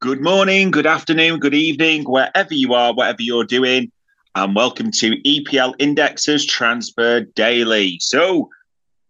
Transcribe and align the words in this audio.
Good 0.00 0.20
morning, 0.20 0.70
good 0.70 0.86
afternoon, 0.86 1.40
good 1.40 1.54
evening, 1.54 2.04
wherever 2.04 2.54
you 2.54 2.72
are, 2.72 2.94
whatever 2.94 3.20
you're 3.20 3.42
doing, 3.42 3.90
and 4.36 4.54
welcome 4.54 4.92
to 4.92 5.16
EPL 5.22 5.74
Indexes 5.80 6.46
Transfer 6.46 7.22
Daily. 7.22 7.98
So, 7.98 8.48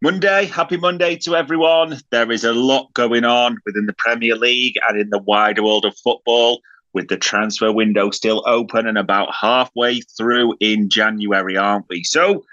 Monday, 0.00 0.47
happy 0.47 0.78
Monday 0.78 1.17
to 1.17 1.36
everyone. 1.36 2.00
There 2.08 2.33
is 2.33 2.42
a 2.42 2.55
lot 2.55 2.91
going 2.95 3.27
on 3.27 3.58
within 3.67 3.84
the 3.84 3.92
Premier 3.98 4.34
League 4.34 4.77
and 4.89 4.98
in 4.98 5.11
the 5.11 5.19
wider 5.19 5.62
world 5.62 5.84
of 5.84 5.95
football, 5.98 6.62
with 6.95 7.08
the 7.08 7.19
transfer 7.19 7.70
window 7.70 8.08
still 8.11 8.42
open 8.47 8.86
and 8.86 8.97
about 8.97 9.28
halfway 9.34 10.00
through 10.00 10.55
in 10.58 10.89
January, 10.89 11.58
aren't 11.58 11.84
we? 11.91 12.02
So, 12.02 12.47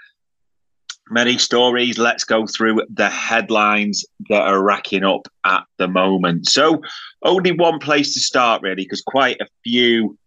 many 1.10 1.38
stories. 1.38 1.98
Let's 1.98 2.24
go 2.24 2.46
through 2.46 2.82
the 2.88 3.08
headlines 3.08 4.04
that 4.28 4.42
are 4.42 4.62
racking 4.62 5.04
up 5.04 5.28
at 5.44 5.64
the 5.78 5.88
moment. 5.88 6.48
So, 6.48 6.82
only 7.22 7.52
one 7.52 7.78
place 7.78 8.14
to 8.14 8.20
start, 8.20 8.62
really, 8.62 8.84
because 8.84 9.02
quite 9.02 9.40
a 9.40 9.46
few 9.64 10.18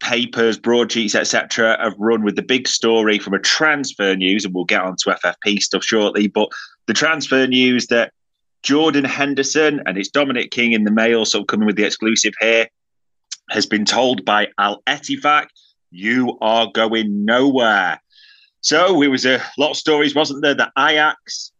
papers, 0.00 0.58
broadsheets, 0.58 1.14
etc., 1.14 1.76
have 1.80 1.94
run 1.98 2.22
with 2.22 2.36
the 2.36 2.42
big 2.42 2.68
story 2.68 3.18
from 3.18 3.34
a 3.34 3.38
transfer 3.38 4.14
news, 4.14 4.44
and 4.44 4.54
we'll 4.54 4.64
get 4.64 4.82
on 4.82 4.96
to 4.96 5.10
FFP 5.10 5.60
stuff 5.60 5.84
shortly. 5.84 6.28
But 6.28 6.48
the 6.86 6.94
transfer 6.94 7.46
news 7.46 7.86
that 7.88 8.12
Jordan 8.62 9.04
Henderson 9.04 9.80
and 9.86 9.96
it's 9.96 10.08
Dominic 10.08 10.50
King 10.50 10.72
in 10.72 10.84
the 10.84 10.90
mail, 10.90 11.24
so 11.24 11.44
coming 11.44 11.66
with 11.66 11.76
the 11.76 11.84
exclusive 11.84 12.34
here, 12.40 12.68
has 13.50 13.66
been 13.66 13.84
told 13.84 14.24
by 14.24 14.48
Al 14.58 14.82
Ettifaq, 14.86 15.46
you 15.90 16.36
are 16.40 16.70
going 16.72 17.24
nowhere. 17.24 18.00
So 18.66 19.00
it 19.00 19.06
was 19.06 19.24
a 19.24 19.40
lot 19.58 19.70
of 19.70 19.76
stories, 19.76 20.16
wasn't 20.16 20.42
there? 20.42 20.52
That 20.52 20.72
Ajax 20.76 21.52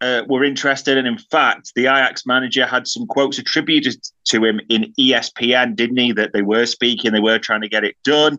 uh, 0.00 0.22
were 0.26 0.42
interested, 0.42 0.98
and 0.98 1.06
in 1.06 1.16
fact, 1.16 1.70
the 1.76 1.82
Ajax 1.82 2.26
manager 2.26 2.66
had 2.66 2.88
some 2.88 3.06
quotes 3.06 3.38
attributed 3.38 4.04
to 4.24 4.44
him 4.44 4.60
in 4.68 4.92
ESPN, 4.98 5.76
didn't 5.76 5.98
he? 5.98 6.10
That 6.10 6.32
they 6.32 6.42
were 6.42 6.66
speaking, 6.66 7.12
they 7.12 7.20
were 7.20 7.38
trying 7.38 7.60
to 7.60 7.68
get 7.68 7.84
it 7.84 7.94
done. 8.02 8.36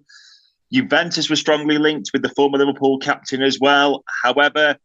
Juventus 0.73 1.29
was 1.29 1.39
strongly 1.39 1.77
linked 1.77 2.09
with 2.11 2.21
the 2.21 2.33
former 2.35 2.57
Liverpool 2.57 2.99
captain 2.99 3.41
as 3.41 3.61
well. 3.61 4.03
However, 4.23 4.75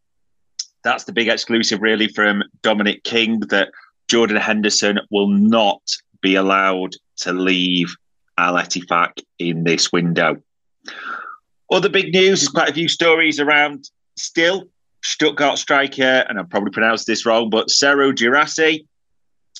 that's 0.84 1.03
the 1.03 1.12
big 1.12 1.26
exclusive, 1.26 1.82
really, 1.82 2.06
from 2.06 2.44
Dominic 2.62 3.03
King 3.03 3.41
that 3.48 3.72
Jordan 4.06 4.37
Henderson 4.37 5.00
will 5.10 5.26
not 5.26 5.82
be 6.20 6.37
allowed 6.37 6.93
to 7.22 7.32
leave 7.32 7.93
Al 8.38 8.54
Ettifaq 8.54 9.20
in 9.41 9.64
this 9.64 9.91
window. 9.91 10.37
Other 11.71 11.88
big 11.88 12.12
news 12.12 12.43
is 12.43 12.49
quite 12.49 12.69
a 12.69 12.75
few 12.75 12.88
stories 12.88 13.41
around 13.41 13.91
still 14.16 14.69
Stuttgart 15.03 15.59
striker, 15.59 16.25
and 16.28 16.38
I've 16.38 16.50
probably 16.50 16.71
pronounced 16.71 17.06
this 17.06 17.27
wrong, 17.27 17.50
but 17.50 17.69
Serhou 17.69 18.15
Guirassy. 18.15 18.87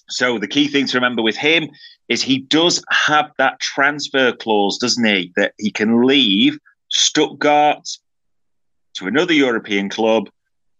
So 0.09 0.39
the 0.39 0.49
key 0.49 0.69
thing 0.69 0.87
to 0.87 0.97
remember 0.97 1.23
with 1.23 1.37
him 1.37 1.69
is 2.09 2.23
he 2.23 2.39
does 2.39 2.83
have 2.91 3.33
that 3.39 3.59
transfer 3.61 4.33
clause, 4.33 4.79
doesn't 4.79 5.05
he? 5.05 5.33
That 5.37 5.55
he 5.59 5.71
can 5.71 6.05
leave 6.05 6.59
Stuttgart 6.91 7.89
to 8.95 9.07
another 9.07 9.33
European 9.33 9.89
club 9.89 10.29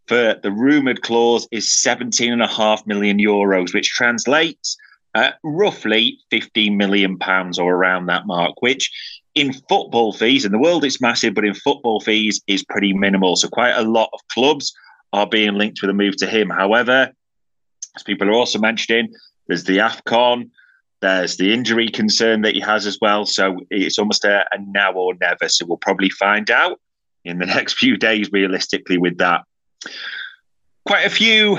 for 0.07 0.37
the 0.41 0.53
rumoured 0.53 1.03
clause 1.03 1.49
is 1.51 1.67
17.5 1.67 2.87
million 2.87 3.19
euros, 3.19 3.75
which 3.75 3.91
translates 3.91 4.77
uh, 5.15 5.31
roughly 5.43 6.19
15 6.31 6.77
million 6.77 7.19
pounds 7.19 7.59
or 7.59 7.75
around 7.75 8.07
that 8.07 8.27
mark, 8.27 8.63
which 8.63 8.91
in 9.37 9.53
football 9.69 10.15
fees, 10.15 10.45
in 10.45 10.51
the 10.51 10.59
world 10.59 10.85
it's 10.85 11.01
massive, 11.01 11.35
but 11.35 11.45
in 11.45 11.55
football 11.55 12.01
fees 12.01 12.41
is 12.47 12.65
pretty 12.65 12.95
minimal. 12.95 13.37
So 13.37 13.49
quite 13.49 13.77
a 13.77 13.83
lot 13.83 14.09
of 14.13 14.21
clubs 14.33 14.75
are 15.13 15.27
being 15.27 15.55
linked 15.55 15.81
with 15.83 15.91
a 15.91 15.95
move 15.95 16.17
to 16.17 16.27
him. 16.27 16.49
However, 16.49 17.13
as 17.95 18.03
people 18.03 18.29
are 18.29 18.33
also 18.33 18.59
mentioning, 18.59 19.13
there's 19.47 19.65
the 19.65 19.79
AFCON, 19.79 20.51
there's 21.03 21.37
the 21.37 21.53
injury 21.53 21.89
concern 21.89 22.41
that 22.43 22.55
he 22.55 22.61
has 22.61 22.87
as 22.87 22.99
well. 23.01 23.27
So 23.27 23.61
it's 23.71 23.99
almost 23.99 24.25
a, 24.25 24.47
a 24.53 24.59
now 24.59 24.93
or 24.95 25.15
never. 25.21 25.49
So 25.51 25.67
we'll 25.67 25.77
probably 25.77 26.11
find 26.11 26.51
out 26.51 26.81
in 27.25 27.39
the 27.39 27.47
next 27.57 27.75
few 27.75 27.99
days, 27.99 28.33
realistically, 28.33 28.97
with 28.97 29.19
that. 29.19 29.43
Quite 30.87 31.05
a 31.05 31.11
few 31.11 31.59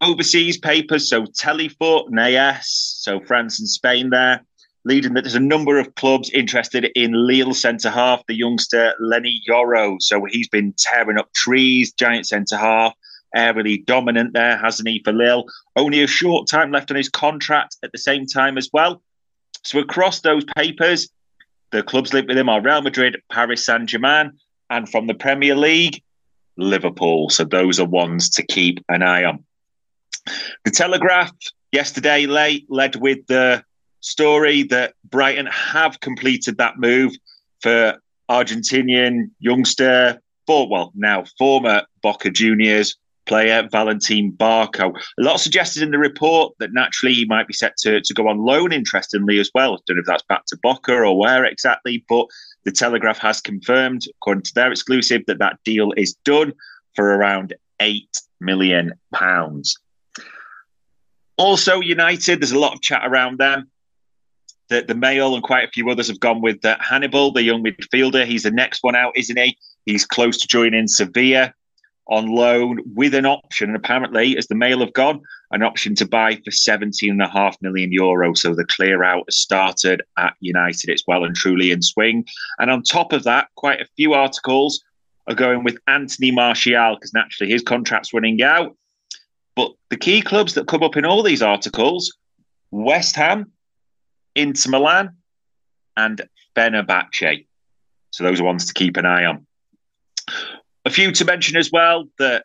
overseas 0.00 0.56
papers, 0.58 1.08
so 1.08 1.26
Telefoot 1.26 2.10
and 2.10 2.58
so 2.62 3.20
France 3.20 3.58
and 3.58 3.68
Spain 3.68 4.10
there, 4.10 4.44
leading 4.84 5.14
that 5.14 5.22
there's 5.22 5.34
a 5.34 5.40
number 5.40 5.78
of 5.78 5.94
clubs 5.94 6.30
interested 6.30 6.84
in 6.94 7.12
Lille 7.26 7.54
centre 7.54 7.90
half, 7.90 8.24
the 8.26 8.34
youngster 8.34 8.94
Leny 9.00 9.42
Yoro. 9.48 9.96
So 10.00 10.24
he's 10.28 10.48
been 10.48 10.74
tearing 10.76 11.18
up 11.18 11.32
trees, 11.32 11.92
giant 11.92 12.26
centre 12.26 12.56
half, 12.56 12.94
aerially 13.34 13.84
dominant 13.84 14.34
there, 14.34 14.58
hasn't 14.58 14.88
he, 14.88 15.00
for 15.02 15.12
Lille? 15.12 15.44
Only 15.76 16.02
a 16.02 16.06
short 16.06 16.48
time 16.48 16.70
left 16.70 16.90
on 16.90 16.96
his 16.96 17.08
contract 17.08 17.76
at 17.82 17.92
the 17.92 17.98
same 17.98 18.26
time 18.26 18.58
as 18.58 18.70
well. 18.72 19.02
So 19.62 19.78
across 19.78 20.20
those 20.20 20.44
papers, 20.56 21.08
the 21.70 21.82
clubs 21.82 22.12
linked 22.12 22.28
with 22.28 22.38
him 22.38 22.48
are 22.48 22.60
Real 22.60 22.82
Madrid, 22.82 23.20
Paris 23.32 23.64
Saint 23.64 23.88
Germain, 23.88 24.32
and 24.70 24.88
from 24.88 25.06
the 25.06 25.14
Premier 25.14 25.56
League, 25.56 26.02
Liverpool. 26.56 27.30
So 27.30 27.44
those 27.44 27.80
are 27.80 27.86
ones 27.86 28.28
to 28.30 28.46
keep 28.46 28.84
an 28.88 29.02
eye 29.02 29.24
on. 29.24 29.44
The 30.64 30.70
Telegraph 30.70 31.32
yesterday 31.72 32.26
late 32.26 32.66
led 32.68 32.96
with 32.96 33.26
the 33.26 33.64
story 34.04 34.62
that 34.64 34.94
Brighton 35.08 35.46
have 35.46 36.00
completed 36.00 36.58
that 36.58 36.78
move 36.78 37.12
for 37.60 37.98
Argentinian 38.30 39.30
youngster, 39.38 40.20
for 40.46 40.68
well 40.68 40.92
now 40.94 41.24
former 41.38 41.82
Boca 42.02 42.30
Juniors 42.30 42.96
player 43.26 43.66
Valentin 43.70 44.32
Barco. 44.32 44.94
A 45.18 45.22
lot 45.22 45.40
suggested 45.40 45.82
in 45.82 45.90
the 45.90 45.98
report 45.98 46.54
that 46.58 46.74
naturally 46.74 47.14
he 47.14 47.24
might 47.24 47.46
be 47.46 47.54
set 47.54 47.74
to, 47.78 48.02
to 48.02 48.14
go 48.14 48.28
on 48.28 48.38
loan, 48.38 48.70
interestingly 48.70 49.38
as 49.38 49.50
well. 49.54 49.74
I 49.74 49.78
don't 49.86 49.96
know 49.96 50.00
if 50.00 50.06
that's 50.06 50.22
back 50.24 50.44
to 50.46 50.58
Boca 50.62 50.92
or 50.92 51.18
where 51.18 51.46
exactly, 51.46 52.04
but 52.06 52.26
the 52.64 52.72
Telegraph 52.72 53.18
has 53.18 53.40
confirmed, 53.40 54.06
according 54.16 54.42
to 54.42 54.54
their 54.54 54.70
exclusive, 54.70 55.22
that 55.26 55.38
that 55.38 55.58
deal 55.64 55.92
is 55.96 56.14
done 56.24 56.52
for 56.94 57.14
around 57.14 57.54
eight 57.80 58.20
million 58.40 58.92
pounds. 59.12 59.78
Also, 61.36 61.80
United, 61.80 62.40
there's 62.40 62.52
a 62.52 62.58
lot 62.58 62.74
of 62.74 62.82
chat 62.82 63.02
around 63.04 63.38
them. 63.38 63.70
The, 64.68 64.82
the 64.82 64.94
Mail 64.94 65.34
and 65.34 65.42
quite 65.42 65.68
a 65.68 65.70
few 65.70 65.90
others 65.90 66.08
have 66.08 66.20
gone 66.20 66.40
with 66.40 66.64
uh, 66.64 66.76
Hannibal, 66.80 67.32
the 67.32 67.42
young 67.42 67.62
midfielder. 67.62 68.26
He's 68.26 68.44
the 68.44 68.50
next 68.50 68.82
one 68.82 68.96
out, 68.96 69.12
isn't 69.16 69.38
he? 69.38 69.58
He's 69.84 70.06
close 70.06 70.38
to 70.38 70.48
joining 70.48 70.88
Sevilla. 70.88 71.52
on 72.06 72.26
loan 72.26 72.80
with 72.94 73.14
an 73.14 73.26
option, 73.26 73.70
and 73.70 73.76
apparently, 73.76 74.36
as 74.36 74.46
the 74.46 74.54
mail 74.54 74.80
have 74.80 74.92
gone, 74.92 75.22
an 75.50 75.62
option 75.62 75.94
to 75.94 76.06
buy 76.06 76.36
for 76.36 76.50
17.5 76.50 77.54
million 77.62 77.92
euro. 77.92 78.34
So 78.34 78.54
the 78.54 78.66
clear 78.66 79.02
out 79.02 79.24
has 79.26 79.36
started 79.36 80.02
at 80.18 80.34
United. 80.40 80.90
It's 80.90 81.06
well 81.06 81.24
and 81.24 81.34
truly 81.34 81.70
in 81.70 81.80
swing. 81.80 82.26
And 82.58 82.70
on 82.70 82.82
top 82.82 83.12
of 83.12 83.24
that, 83.24 83.48
quite 83.54 83.80
a 83.80 83.88
few 83.96 84.14
articles 84.14 84.82
are 85.28 85.34
going 85.34 85.64
with 85.64 85.78
Anthony 85.86 86.30
Martial 86.30 86.96
because 86.96 87.14
naturally 87.14 87.52
his 87.52 87.62
contract's 87.62 88.12
running 88.12 88.42
out. 88.42 88.76
But 89.56 89.72
the 89.88 89.96
key 89.96 90.20
clubs 90.20 90.54
that 90.54 90.66
come 90.66 90.82
up 90.82 90.96
in 90.96 91.04
all 91.04 91.22
these 91.22 91.42
articles 91.42 92.12
West 92.70 93.14
Ham, 93.14 93.52
Inter 94.34 94.70
Milan, 94.70 95.16
and 95.96 96.22
Fenerbahce. 96.56 97.46
So 98.10 98.24
those 98.24 98.40
are 98.40 98.44
ones 98.44 98.66
to 98.66 98.74
keep 98.74 98.96
an 98.96 99.06
eye 99.06 99.24
on. 99.24 99.46
A 100.84 100.90
few 100.90 101.12
to 101.12 101.24
mention 101.24 101.56
as 101.56 101.70
well 101.72 102.08
that 102.18 102.44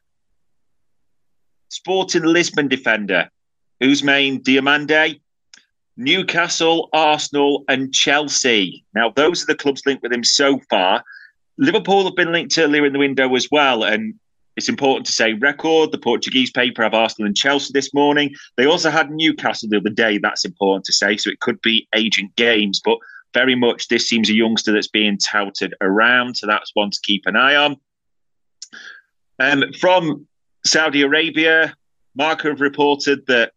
Sporting 1.69 2.24
Lisbon 2.24 2.68
defender 2.68 3.30
Ousmane 3.81 4.41
Diomande, 4.41 5.19
Newcastle, 5.95 6.89
Arsenal, 6.94 7.63
and 7.68 7.94
Chelsea. 7.94 8.85
Now, 8.94 9.09
those 9.09 9.44
are 9.44 9.47
the 9.47 9.56
clubs 9.56 9.85
linked 9.85 10.03
with 10.03 10.13
him 10.13 10.24
so 10.24 10.59
far. 10.69 11.03
Liverpool 11.57 12.06
have 12.06 12.15
been 12.15 12.31
linked 12.31 12.57
earlier 12.57 12.85
in 12.85 12.94
the 12.94 13.00
window 13.00 13.35
as 13.35 13.47
well, 13.51 13.83
and 13.83 14.15
it's 14.59 14.67
important 14.67 15.06
to 15.06 15.13
say 15.13 15.35
record. 15.35 15.94
The 15.94 15.97
Portuguese 15.97 16.51
paper 16.51 16.83
have 16.83 16.94
Arsenal 16.94 17.27
and 17.27 17.38
Chelsea 17.38 17.71
this 17.73 17.94
morning. 17.94 18.35
They 18.57 18.65
also 18.65 18.89
had 18.89 19.09
Newcastle 19.09 19.69
the 19.69 19.77
other 19.77 19.89
day. 19.89 20.17
That's 20.17 20.44
important 20.44 20.83
to 20.83 20.91
say. 20.91 21.15
So 21.15 21.29
it 21.29 21.39
could 21.39 21.61
be 21.61 21.88
agent 21.95 22.35
games, 22.35 22.81
but 22.83 22.97
very 23.33 23.56
much 23.56 23.88
this 23.88 24.09
seems 24.09 24.29
a 24.29 24.33
youngster 24.33 24.73
that's 24.73 24.89
being 24.89 25.17
touted 25.17 25.75
around. 25.79 26.35
So 26.35 26.45
that's 26.45 26.71
one 26.73 26.91
to 26.91 27.00
keep 27.03 27.25
an 27.25 27.38
eye 27.38 27.56
on. 27.56 27.77
Um, 29.39 29.63
from 29.79 30.27
Saudi 30.65 31.03
Arabia, 31.03 31.73
Marca 32.17 32.50
have 32.50 32.59
reported 32.59 33.25
that 33.27 33.53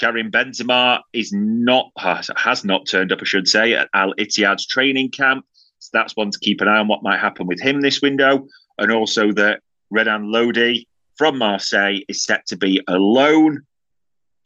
Karim 0.00 0.30
Benzema 0.30 1.00
is 1.12 1.32
not 1.32 1.90
has 1.96 2.64
not 2.64 2.86
turned 2.86 3.10
up, 3.10 3.18
I 3.20 3.24
should 3.24 3.48
say, 3.48 3.74
at 3.74 3.88
Al 3.92 4.14
Ittihad's 4.14 4.68
training 4.68 5.10
camp. 5.10 5.44
So 5.80 5.90
that's 5.92 6.14
one 6.14 6.30
to 6.30 6.38
keep 6.38 6.60
an 6.60 6.68
eye 6.68 6.78
on 6.78 6.86
what 6.86 7.02
might 7.02 7.18
happen 7.18 7.48
with 7.48 7.60
him 7.60 7.80
this 7.80 8.00
window, 8.00 8.46
and 8.78 8.92
also 8.92 9.32
that 9.32 9.62
Renan 9.92 10.32
Lodi 10.32 10.86
from 11.16 11.38
Marseille 11.38 12.00
is 12.08 12.24
set 12.24 12.46
to 12.46 12.56
be 12.56 12.82
a 12.88 12.96
loan 12.96 13.60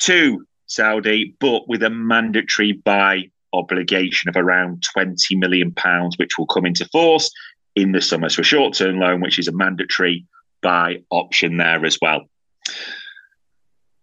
to 0.01 0.45
Saudi, 0.67 1.37
but 1.39 1.69
with 1.69 1.83
a 1.85 1.91
mandatory 1.91 2.73
buy 2.73 3.31
obligation 3.53 4.29
of 4.29 4.37
around 4.37 4.83
20 4.83 5.37
million 5.37 5.73
pounds, 5.73 6.19
which 6.19 6.37
will 6.37 6.47
come 6.47 6.67
into 6.67 6.85
force 6.87 7.31
in 7.77 7.93
the 7.93 8.01
summer. 8.01 8.29
So 8.29 8.41
a 8.41 8.45
short-term 8.45 8.99
loan, 8.99 9.21
which 9.21 9.39
is 9.39 9.47
a 9.47 9.53
mandatory 9.53 10.27
buy 10.63 11.03
option 11.11 11.57
there 11.57 11.87
as 11.87 11.99
well. 12.03 12.29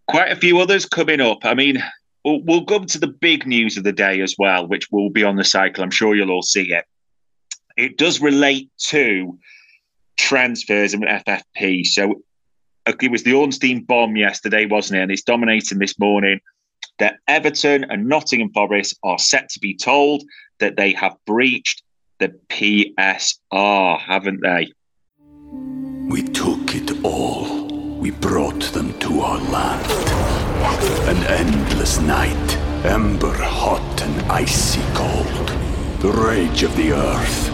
Quite 0.08 0.32
a 0.32 0.36
few 0.36 0.58
others 0.60 0.86
coming 0.86 1.20
up. 1.20 1.44
I 1.44 1.54
mean, 1.54 1.82
we'll, 2.24 2.40
we'll 2.42 2.64
come 2.64 2.86
to 2.86 2.98
the 2.98 3.06
big 3.06 3.46
news 3.46 3.76
of 3.76 3.84
the 3.84 3.92
day 3.92 4.22
as 4.22 4.34
well, 4.38 4.66
which 4.66 4.90
will 4.90 5.10
be 5.10 5.24
on 5.24 5.36
the 5.36 5.44
cycle. 5.44 5.84
I'm 5.84 5.90
sure 5.90 6.14
you'll 6.14 6.30
all 6.30 6.42
see 6.42 6.72
it. 6.72 6.86
It 7.76 7.98
does 7.98 8.20
relate 8.20 8.70
to 8.86 9.38
transfers 10.16 10.94
and 10.94 11.04
FFP. 11.04 11.86
So 11.86 12.22
it 12.86 13.10
was 13.10 13.22
the 13.22 13.34
Ornstein 13.34 13.84
bomb 13.84 14.16
yesterday, 14.16 14.66
wasn't 14.66 14.98
it? 14.98 15.02
And 15.02 15.12
it's 15.12 15.22
dominating 15.22 15.78
this 15.78 15.98
morning 15.98 16.40
that 16.98 17.18
Everton 17.26 17.84
and 17.84 18.06
Nottingham 18.06 18.52
Forest 18.52 18.98
are 19.02 19.18
set 19.18 19.48
to 19.50 19.60
be 19.60 19.74
told 19.74 20.22
that 20.60 20.76
they 20.76 20.92
have 20.92 21.16
breached 21.26 21.82
the 22.18 22.28
PSR, 22.48 23.98
haven't 24.00 24.40
they? 24.42 24.72
We 26.08 26.22
took 26.22 26.74
it 26.74 27.04
all. 27.04 27.66
We 27.98 28.10
brought 28.10 28.62
them 28.72 28.96
to 29.00 29.20
our 29.20 29.40
land. 29.50 29.90
An 31.08 31.16
endless 31.26 31.98
night, 32.00 32.56
ember 32.84 33.32
hot 33.32 34.02
and 34.02 34.30
icy 34.30 34.82
cold. 34.94 35.48
The 36.00 36.12
rage 36.12 36.62
of 36.62 36.76
the 36.76 36.92
earth. 36.92 37.53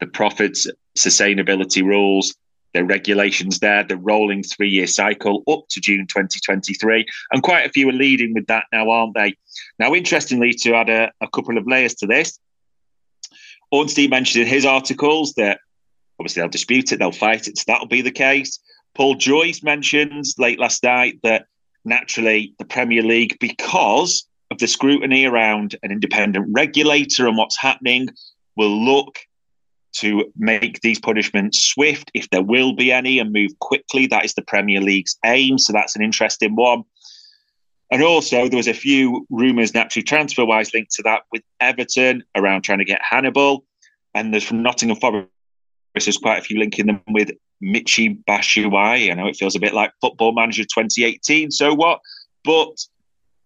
the 0.00 0.06
profits, 0.06 0.66
sustainability 0.98 1.82
rules, 1.82 2.34
the 2.74 2.84
regulations 2.84 3.58
there, 3.58 3.84
the 3.84 3.96
rolling 3.96 4.42
three 4.42 4.68
year 4.68 4.86
cycle 4.86 5.42
up 5.48 5.64
to 5.70 5.80
June 5.80 6.06
2023. 6.06 7.06
And 7.32 7.42
quite 7.42 7.66
a 7.66 7.70
few 7.70 7.88
are 7.88 7.92
leading 7.92 8.34
with 8.34 8.46
that 8.46 8.64
now, 8.72 8.90
aren't 8.90 9.14
they? 9.14 9.36
Now, 9.78 9.94
interestingly, 9.94 10.52
to 10.54 10.74
add 10.74 10.88
a, 10.88 11.12
a 11.20 11.28
couple 11.28 11.58
of 11.58 11.66
layers 11.66 11.94
to 11.96 12.06
this, 12.06 12.38
Ornstein 13.72 14.10
mentioned 14.10 14.42
in 14.42 14.48
his 14.48 14.64
articles 14.64 15.34
that 15.34 15.60
obviously 16.18 16.40
they'll 16.40 16.48
dispute 16.48 16.92
it, 16.92 16.98
they'll 16.98 17.12
fight 17.12 17.48
it, 17.48 17.58
so 17.58 17.64
that'll 17.66 17.86
be 17.86 18.02
the 18.02 18.10
case. 18.10 18.58
Paul 18.94 19.14
Joyce 19.14 19.62
mentions 19.62 20.34
late 20.38 20.58
last 20.58 20.82
night 20.82 21.20
that 21.22 21.46
naturally 21.84 22.54
the 22.58 22.64
Premier 22.64 23.02
League, 23.02 23.36
because 23.40 24.26
of 24.50 24.58
the 24.58 24.66
scrutiny 24.66 25.24
around 25.24 25.76
an 25.82 25.92
independent 25.92 26.46
regulator 26.50 27.26
and 27.28 27.36
what's 27.36 27.56
happening, 27.56 28.08
will 28.56 28.84
look 28.84 29.20
to 29.92 30.32
make 30.36 30.80
these 30.80 30.98
punishments 30.98 31.60
swift, 31.60 32.10
if 32.14 32.28
there 32.30 32.42
will 32.42 32.74
be 32.74 32.92
any, 32.92 33.18
and 33.18 33.32
move 33.32 33.58
quickly. 33.58 34.06
That 34.06 34.24
is 34.24 34.34
the 34.34 34.42
Premier 34.42 34.80
League's 34.80 35.16
aim. 35.24 35.58
So 35.58 35.72
that's 35.72 35.96
an 35.96 36.02
interesting 36.02 36.54
one. 36.54 36.84
And 37.90 38.02
also, 38.02 38.48
there 38.48 38.56
was 38.56 38.68
a 38.68 38.74
few 38.74 39.26
rumours, 39.30 39.74
naturally 39.74 40.04
transfer 40.04 40.44
wise, 40.44 40.72
linked 40.72 40.92
to 40.92 41.02
that 41.02 41.22
with 41.32 41.42
Everton 41.60 42.22
around 42.36 42.62
trying 42.62 42.78
to 42.78 42.84
get 42.84 43.00
Hannibal. 43.02 43.64
And 44.14 44.32
there's 44.32 44.44
from 44.44 44.62
Nottingham 44.62 44.98
Forest, 44.98 45.28
there's 45.94 46.16
quite 46.16 46.38
a 46.38 46.42
few 46.42 46.58
linking 46.58 46.86
them 46.86 47.02
with 47.08 47.32
Michy 47.62 48.22
Batshuayi. 48.24 49.10
I 49.10 49.14
know 49.14 49.26
it 49.26 49.36
feels 49.36 49.56
a 49.56 49.60
bit 49.60 49.74
like 49.74 49.92
Football 50.00 50.32
Manager 50.32 50.62
2018. 50.62 51.50
So 51.50 51.74
what? 51.74 52.00
But 52.44 52.70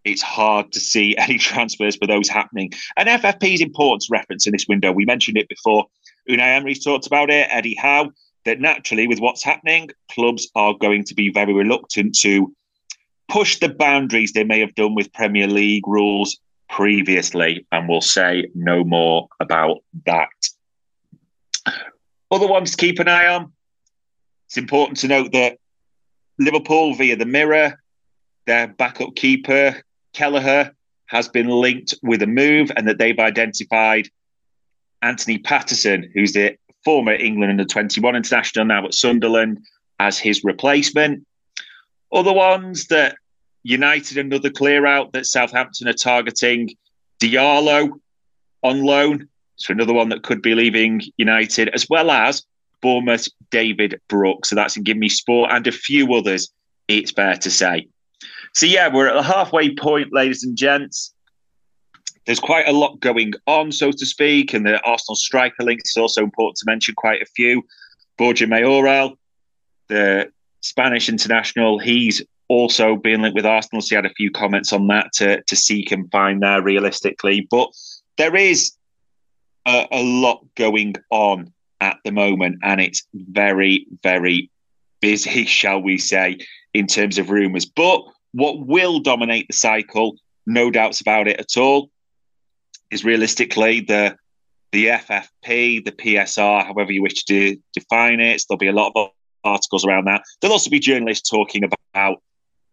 it's 0.05 0.23
hard 0.23 0.73
to 0.73 0.81
see 0.81 1.17
any 1.19 1.39
transfers 1.39 1.97
for 1.97 2.07
those 2.07 2.29
happening. 2.29 2.71
And 2.97 3.09
FFP 3.09 3.55
is 3.55 3.61
important 3.61 4.03
to 4.03 4.13
reference 4.13 4.47
in 4.47 4.53
this 4.53 4.67
window. 4.69 4.93
We 4.93 5.07
mentioned 5.07 5.39
it 5.39 5.49
before. 5.49 5.87
Unai 6.29 6.57
Emery's 6.57 6.83
talked 6.83 7.07
about 7.07 7.31
it, 7.31 7.49
Eddie 7.51 7.75
Howe, 7.75 8.11
that 8.45 8.61
naturally, 8.61 9.07
with 9.07 9.21
what's 9.21 9.43
happening, 9.43 9.91
clubs 10.11 10.49
are 10.55 10.75
going 10.75 11.05
to 11.05 11.15
be 11.15 11.31
very 11.31 11.53
reluctant 11.53 12.17
to 12.21 12.55
push 13.29 13.59
the 13.59 13.69
boundaries 13.69 14.33
they 14.33 14.45
may 14.45 14.61
have 14.61 14.75
done 14.75 14.95
with 14.95 15.13
Premier 15.13 15.47
League 15.47 15.87
rules 15.87 16.39
previously, 16.69 17.67
and 17.73 17.89
we'll 17.89 18.01
say 18.01 18.49
no 18.55 18.85
more 18.85 19.29
about 19.41 19.79
that. 20.07 20.29
Other 22.31 22.49
ones 22.49 22.73
to 22.73 22.77
keep 22.77 22.99
an 22.99 23.09
eye 23.09 23.29
on. 23.29 23.53
It's 24.47 24.57
important 24.57 24.99
to 24.99 25.09
note 25.09 25.33
that 25.33 25.59
Liverpool, 26.39 26.95
via 26.95 27.17
the 27.17 27.27
Mirror, 27.27 27.79
their 28.47 28.69
backup 28.69 29.15
keeper, 29.15 29.83
Kelleher, 30.13 30.75
has 31.07 31.29
been 31.29 31.49
linked 31.49 31.95
with 32.03 32.23
a 32.23 32.27
move 32.27 32.71
and 32.77 32.89
that 32.89 32.99
they've 32.99 33.19
identified 33.19 34.09
Anthony 35.05 35.39
Patterson, 35.39 36.11
who's 36.15 36.33
the 36.33 36.57
former 36.85 37.13
England 37.13 37.51
under 37.51 37.65
21 37.65 38.17
international 38.17 38.65
now 38.65 38.85
at 38.85 38.95
Sunderland, 38.95 39.61
as 40.01 40.19
his 40.19 40.43
replacement. 40.43 41.27
Other 42.13 42.33
ones 42.33 42.87
that 42.87 43.17
United, 43.63 44.19
another 44.19 44.51
clear 44.51 44.87
out 44.87 45.13
that 45.13 45.27
Southampton 45.27 45.89
are 45.89 45.93
targeting 45.93 46.71
Diallo 47.21 47.93
on 48.63 48.83
loan. 48.83 49.29
So 49.57 49.73
another 49.73 49.93
one 49.93 50.09
that 50.09 50.23
could 50.23 50.43
be 50.43 50.55
leaving 50.55 51.03
United, 51.17 51.69
as 51.69 51.87
well 51.89 52.11
as 52.11 52.43
Bournemouth 52.83 53.29
David 53.51 54.01
Brooks. 54.09 54.51
So 54.51 54.57
that's 54.57 54.77
in 54.77 54.83
Give 54.83 54.97
Me 54.97 55.09
Sport 55.09 55.51
and 55.53 55.67
a 55.67 55.73
few 55.73 56.13
others, 56.15 56.53
it's 56.89 57.13
fair 57.13 57.37
to 57.37 57.51
say. 57.51 57.89
So 58.53 58.67
yeah, 58.67 58.93
we're 58.93 59.09
at 59.09 59.15
the 59.15 59.23
halfway 59.23 59.75
point, 59.75 60.13
ladies 60.13 60.45
and 60.45 60.57
gents. 60.57 61.14
There's 62.27 62.41
quite 62.41 62.69
a 62.69 62.73
lot 62.73 63.01
going 63.01 63.35
on, 63.47 63.71
so 63.71 63.91
to 63.91 64.07
speak, 64.07 64.55
and 64.55 64.67
the 64.67 64.81
Arsenal 64.83 65.17
striker 65.17 65.63
links 65.63 65.91
is 65.91 65.97
also 65.97 66.23
important 66.23 66.57
to 66.57 66.67
mention 66.67 66.95
quite 66.95 67.21
a 67.21 67.27
few. 67.27 67.63
Borja 68.17 68.47
Mayoral, 68.47 69.19
the 69.89 70.31
Spanish 70.61 71.09
international, 71.09 71.79
he's 71.79 72.23
also 72.49 72.97
being 72.97 73.23
linked 73.23 73.35
with 73.35 73.47
Arsenal. 73.47 73.83
So 73.83 73.91
he 73.91 73.95
had 73.97 74.07
a 74.07 74.15
few 74.15 74.31
comments 74.31 74.73
on 74.73 74.87
that 74.89 75.13
to, 75.15 75.43
to 75.43 75.57
seek 75.57 75.93
and 75.93 76.11
find 76.11 76.43
there 76.43 76.63
realistically. 76.63 77.47
But 77.51 77.71
there 78.17 78.37
is 78.37 78.73
a, 79.67 79.87
a 79.91 80.03
lot 80.03 80.45
going 80.55 80.95
on 81.11 81.53
at 81.81 81.99
the 82.05 82.13
moment, 82.13 82.59
and 82.63 82.81
it's 82.81 83.07
very, 83.15 83.87
very 84.03 84.51
busy, 85.01 85.45
shall 85.47 85.81
we 85.81 85.99
say, 85.99 86.39
in 86.73 86.87
terms 86.87 87.19
of 87.19 87.31
rumours. 87.31 87.67
But 87.67 88.03
what 88.33 88.67
will 88.67 89.01
dominate 89.01 89.47
the 89.49 89.55
cycle, 89.55 90.17
no 90.47 90.71
doubts 90.71 91.01
about 91.01 91.29
it 91.29 91.39
at 91.39 91.57
all, 91.57 91.91
is 92.95 93.05
realistically 93.05 93.81
the 93.81 94.17
the 94.73 94.87
FFP, 94.87 95.85
the 95.85 95.93
PSR, 95.93 96.67
however 96.67 96.91
you 96.91 97.03
wish 97.03 97.25
to 97.25 97.57
define 97.73 98.19
it. 98.19 98.43
There'll 98.49 98.59
be 98.59 98.67
a 98.67 98.73
lot 98.73 98.91
of 98.97 99.11
articles 99.45 99.85
around 99.85 100.07
that. 100.07 100.23
There'll 100.41 100.55
also 100.55 100.71
be 100.71 100.81
journalists 100.81 101.29
talking 101.29 101.63
about 101.63 102.23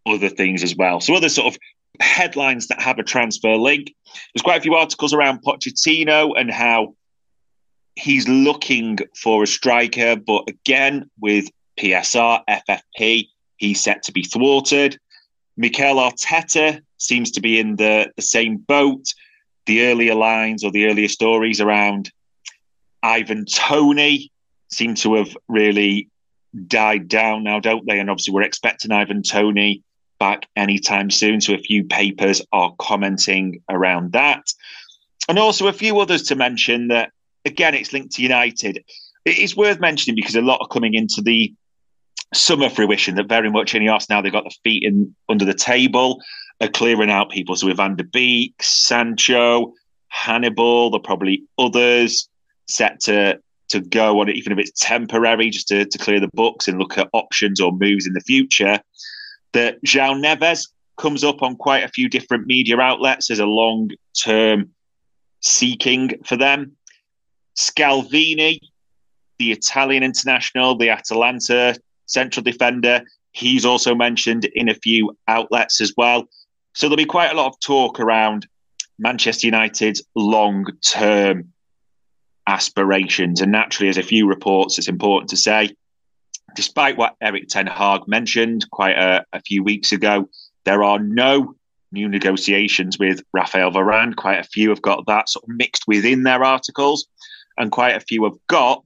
other 0.04 0.28
things 0.28 0.64
as 0.64 0.74
well. 0.74 1.00
So 1.00 1.14
other 1.14 1.28
sort 1.28 1.54
of 1.54 1.60
headlines 2.00 2.66
that 2.68 2.82
have 2.82 2.98
a 2.98 3.04
transfer 3.04 3.54
link. 3.54 3.94
There's 4.34 4.42
quite 4.42 4.58
a 4.58 4.62
few 4.62 4.74
articles 4.74 5.12
around 5.12 5.44
Pochettino 5.44 6.32
and 6.36 6.50
how 6.50 6.96
he's 7.94 8.26
looking 8.26 8.98
for 9.16 9.44
a 9.44 9.46
striker, 9.46 10.16
but 10.16 10.48
again 10.48 11.08
with 11.20 11.48
PSR, 11.78 12.42
FFP, 12.48 13.28
he's 13.58 13.80
set 13.80 14.02
to 14.04 14.12
be 14.12 14.24
thwarted. 14.24 14.98
Mikel 15.56 15.96
Arteta 15.96 16.80
seems 16.96 17.30
to 17.32 17.40
be 17.40 17.60
in 17.60 17.76
the, 17.76 18.10
the 18.16 18.22
same 18.22 18.56
boat. 18.56 19.04
The 19.66 19.86
earlier 19.86 20.14
lines 20.14 20.64
or 20.64 20.70
the 20.70 20.86
earlier 20.86 21.08
stories 21.08 21.60
around 21.60 22.10
Ivan 23.02 23.44
Toney 23.46 24.30
seem 24.70 24.94
to 24.96 25.14
have 25.14 25.36
really 25.48 26.08
died 26.66 27.08
down 27.08 27.44
now, 27.44 27.60
don't 27.60 27.86
they? 27.86 27.98
And 27.98 28.10
obviously, 28.10 28.34
we're 28.34 28.42
expecting 28.42 28.92
Ivan 28.92 29.22
Toney 29.22 29.82
back 30.18 30.46
anytime 30.56 31.10
soon. 31.10 31.40
So, 31.40 31.54
a 31.54 31.58
few 31.58 31.84
papers 31.84 32.42
are 32.52 32.74
commenting 32.78 33.62
around 33.68 34.12
that. 34.12 34.44
And 35.28 35.38
also, 35.38 35.68
a 35.68 35.72
few 35.72 35.98
others 36.00 36.22
to 36.24 36.34
mention 36.34 36.88
that, 36.88 37.10
again, 37.44 37.74
it's 37.74 37.92
linked 37.92 38.14
to 38.14 38.22
United. 38.22 38.84
It 39.24 39.38
is 39.38 39.56
worth 39.56 39.80
mentioning 39.80 40.16
because 40.16 40.34
a 40.34 40.42
lot 40.42 40.60
are 40.60 40.68
coming 40.68 40.94
into 40.94 41.22
the 41.22 41.52
summer 42.34 42.70
fruition 42.70 43.14
that 43.16 43.28
very 43.28 43.50
much 43.50 43.74
in 43.74 43.84
the 43.84 44.06
now 44.08 44.20
they've 44.20 44.32
got 44.32 44.44
the 44.44 44.56
feet 44.64 44.82
in 44.84 45.14
under 45.28 45.44
the 45.44 45.54
table, 45.54 46.20
are 46.60 46.68
clearing 46.68 47.10
out 47.10 47.30
people. 47.30 47.56
So, 47.56 47.66
with 47.66 47.76
Van 47.76 47.96
der 47.96 48.04
Beek, 48.04 48.62
Sancho, 48.62 49.72
Hannibal, 50.08 50.90
there 50.90 50.98
are 50.98 51.02
probably 51.02 51.44
others 51.58 52.28
set 52.68 53.00
to 53.00 53.40
to 53.68 53.80
go 53.80 54.20
on 54.20 54.28
it, 54.28 54.36
even 54.36 54.52
if 54.52 54.58
it's 54.58 54.78
temporary, 54.78 55.48
just 55.48 55.68
to, 55.68 55.86
to 55.86 55.98
clear 55.98 56.20
the 56.20 56.30
books 56.34 56.68
and 56.68 56.78
look 56.78 56.98
at 56.98 57.08
options 57.12 57.58
or 57.60 57.72
moves 57.72 58.06
in 58.06 58.12
the 58.12 58.20
future. 58.20 58.78
That 59.54 59.82
João 59.82 60.22
Neves 60.22 60.68
comes 60.98 61.24
up 61.24 61.42
on 61.42 61.56
quite 61.56 61.82
a 61.82 61.88
few 61.88 62.08
different 62.08 62.46
media 62.46 62.78
outlets 62.78 63.30
as 63.30 63.38
a 63.38 63.46
long 63.46 63.90
term 64.22 64.70
seeking 65.40 66.22
for 66.24 66.36
them. 66.36 66.76
Scalvini, 67.56 68.58
the 69.38 69.52
Italian 69.52 70.02
international, 70.02 70.76
the 70.76 70.90
Atalanta 70.90 71.76
central 72.06 72.44
defender, 72.44 73.02
he's 73.32 73.64
also 73.64 73.94
mentioned 73.94 74.44
in 74.54 74.68
a 74.68 74.74
few 74.74 75.16
outlets 75.28 75.80
as 75.80 75.92
well. 75.96 76.28
So 76.74 76.86
there'll 76.86 76.96
be 76.96 77.04
quite 77.04 77.32
a 77.32 77.36
lot 77.36 77.48
of 77.48 77.60
talk 77.60 78.00
around 78.00 78.46
Manchester 78.98 79.46
United's 79.46 80.02
long 80.14 80.66
term 80.86 81.52
aspirations. 82.46 83.40
And 83.40 83.52
naturally, 83.52 83.88
as 83.88 83.98
a 83.98 84.02
few 84.02 84.26
reports, 84.26 84.78
it's 84.78 84.88
important 84.88 85.30
to 85.30 85.36
say, 85.36 85.70
despite 86.54 86.96
what 86.96 87.16
Erik 87.20 87.48
Ten 87.48 87.66
Hag 87.66 88.06
mentioned 88.06 88.68
quite 88.70 88.96
a, 88.96 89.24
a 89.32 89.40
few 89.40 89.62
weeks 89.62 89.92
ago, 89.92 90.28
there 90.64 90.82
are 90.82 90.98
no 90.98 91.54
new 91.90 92.08
negotiations 92.08 92.98
with 92.98 93.22
Rafael 93.32 93.70
Varane. 93.70 94.16
Quite 94.16 94.38
a 94.38 94.44
few 94.44 94.70
have 94.70 94.82
got 94.82 95.06
that 95.06 95.28
sort 95.28 95.44
of 95.44 95.56
mixed 95.56 95.84
within 95.86 96.22
their 96.22 96.44
articles, 96.44 97.06
and 97.58 97.70
quite 97.72 97.96
a 97.96 98.00
few 98.00 98.24
have 98.24 98.38
got 98.48 98.84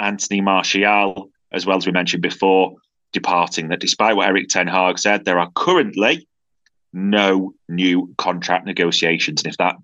Anthony 0.00 0.40
Martial, 0.40 1.30
as 1.52 1.66
well 1.66 1.76
as 1.76 1.86
we 1.86 1.92
mentioned 1.92 2.22
before, 2.22 2.76
departing. 3.12 3.68
That 3.68 3.80
despite 3.80 4.16
what 4.16 4.28
Erik 4.28 4.48
Ten 4.48 4.66
Hag 4.66 4.98
said, 4.98 5.24
there 5.24 5.38
are 5.38 5.50
currently 5.54 6.27
no 6.92 7.54
new 7.68 8.14
contract 8.18 8.66
negotiations. 8.66 9.42
And 9.42 9.52
if 9.52 9.58
that 9.58 9.76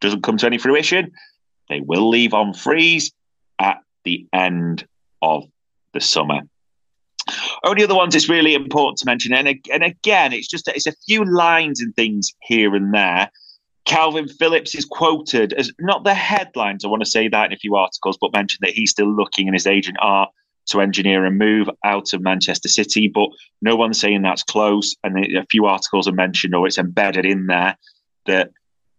doesn't 0.00 0.22
come 0.22 0.38
to 0.38 0.46
any 0.46 0.58
fruition, 0.58 1.12
they 1.68 1.80
will 1.80 2.08
leave 2.08 2.34
on 2.34 2.54
freeze 2.54 3.12
at 3.58 3.78
the 4.04 4.26
end 4.32 4.86
of 5.22 5.44
the 5.92 6.00
summer. 6.00 6.40
Only 7.64 7.84
other 7.84 7.94
ones 7.94 8.14
it's 8.14 8.28
really 8.28 8.54
important 8.54 8.98
to 8.98 9.06
mention, 9.06 9.34
and, 9.34 9.48
and 9.70 9.82
again, 9.82 10.32
it's 10.32 10.48
just 10.48 10.66
it's 10.68 10.86
a 10.86 10.94
few 11.06 11.24
lines 11.24 11.80
and 11.80 11.94
things 11.94 12.32
here 12.42 12.74
and 12.74 12.94
there. 12.94 13.30
Kalvin 13.84 14.30
Phillips 14.30 14.74
is 14.74 14.84
quoted 14.84 15.52
as 15.54 15.72
not 15.78 16.04
the 16.04 16.14
headlines. 16.14 16.84
I 16.84 16.88
want 16.88 17.02
to 17.02 17.10
say 17.10 17.28
that 17.28 17.46
in 17.46 17.52
a 17.52 17.58
few 17.58 17.76
articles, 17.76 18.18
but 18.20 18.32
mentioned 18.32 18.60
that 18.62 18.74
he's 18.74 18.90
still 18.90 19.12
looking 19.14 19.46
and 19.46 19.54
his 19.54 19.66
agent 19.66 19.98
are 20.00 20.28
to 20.68 20.80
engineer 20.80 21.24
a 21.24 21.30
move 21.30 21.68
out 21.84 22.12
of 22.12 22.20
Manchester 22.20 22.68
City, 22.68 23.08
but 23.12 23.28
no 23.62 23.76
one's 23.76 24.00
saying 24.00 24.22
that's 24.22 24.42
close. 24.42 24.94
And 25.04 25.18
a 25.36 25.46
few 25.50 25.66
articles 25.66 26.08
are 26.08 26.12
mentioned 26.12 26.54
or 26.54 26.66
it's 26.66 26.78
embedded 26.78 27.26
in 27.26 27.46
there 27.46 27.76
that 28.26 28.50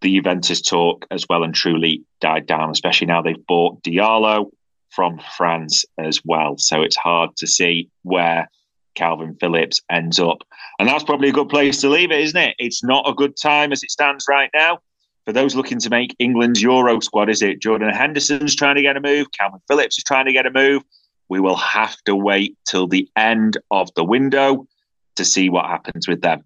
the 0.02 0.16
Juventus 0.16 0.62
talk 0.62 1.06
as 1.12 1.26
well 1.30 1.44
and 1.44 1.54
truly 1.54 2.04
died 2.22 2.46
down, 2.46 2.70
especially 2.70 3.08
now 3.08 3.22
they've 3.22 3.46
bought 3.48 3.84
Djaló 3.84 4.50
from 4.90 5.20
France 5.38 5.86
as 5.98 6.22
well. 6.26 6.58
So 6.58 6.82
it's 6.82 6.96
hard 6.96 7.36
to 7.38 7.48
see 7.48 7.90
where 8.04 8.50
Kalvin 8.96 9.40
Phillips 9.40 9.82
ends 9.90 10.20
up. 10.20 10.40
And 10.80 10.88
that's 10.88 11.04
probably 11.04 11.30
a 11.30 11.34
good 11.34 11.50
place 11.50 11.82
to 11.82 11.90
leave 11.90 12.12
it, 12.12 12.22
isn't 12.22 12.42
it? 12.42 12.56
It's 12.60 12.84
not 12.84 13.08
a 13.08 13.14
good 13.14 13.36
time 13.38 13.72
as 13.72 13.84
it 13.84 13.92
stands 13.92 14.26
right 14.28 14.50
now. 14.54 14.80
For 15.26 15.34
those 15.34 15.56
looking 15.56 15.80
to 15.80 15.90
make 15.90 16.16
England's 16.18 16.62
Euro 16.62 17.00
squad, 17.02 17.30
is 17.30 17.42
it? 17.42 17.62
Jordan 17.62 17.94
Henderson's 17.94 18.56
trying 18.56 18.76
to 18.76 18.82
get 18.82 18.98
a 18.98 19.02
move. 19.02 19.28
Kalvin 19.40 19.62
Phillips 19.68 19.98
is 19.98 20.04
trying 20.04 20.26
to 20.26 20.34
get 20.34 20.48
a 20.48 20.52
move. 20.52 20.82
We 21.30 21.40
will 21.40 21.56
have 21.56 21.96
to 22.06 22.16
wait 22.16 22.58
till 22.68 22.88
the 22.88 23.08
end 23.16 23.58
of 23.72 23.94
the 23.96 24.04
window 24.04 24.68
to 25.16 25.26
see 25.26 25.50
what 25.50 25.66
happens 25.66 26.08
with 26.08 26.22
them. 26.22 26.44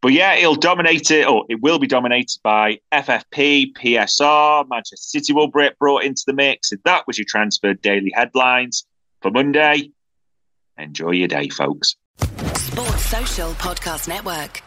But 0.00 0.12
yeah, 0.12 0.34
it'll 0.34 0.54
dominate 0.54 1.10
it, 1.10 1.26
or 1.26 1.44
it 1.48 1.60
will 1.60 1.78
be 1.78 1.86
dominated 1.86 2.38
by 2.42 2.78
FFP, 2.92 3.72
PSR. 3.76 4.68
Manchester 4.68 4.96
City 4.96 5.32
will 5.32 5.48
be 5.48 5.68
brought 5.78 6.04
into 6.04 6.22
the 6.26 6.32
mix. 6.32 6.72
If 6.72 6.82
that 6.84 7.06
was 7.06 7.18
your 7.18 7.26
transfer 7.28 7.74
daily 7.74 8.12
headlines 8.14 8.86
for 9.22 9.30
Monday, 9.30 9.90
enjoy 10.78 11.10
your 11.10 11.28
day, 11.28 11.48
folks. 11.48 11.96
Sports 12.54 13.06
Social 13.06 13.50
Podcast 13.52 14.08
Network. 14.08 14.62